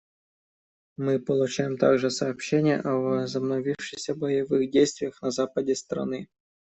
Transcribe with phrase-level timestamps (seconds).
[0.97, 6.27] Мы получаем также сообщения о возобновившихся боевых действиях на западе страны.